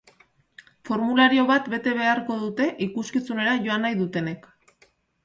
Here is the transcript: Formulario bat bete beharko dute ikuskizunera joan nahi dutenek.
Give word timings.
Formulario 0.87 1.43
bat 1.51 1.69
bete 1.73 1.93
beharko 1.99 2.37
dute 2.45 2.67
ikuskizunera 2.87 3.55
joan 3.67 3.87
nahi 3.89 3.99
dutenek. 4.01 4.49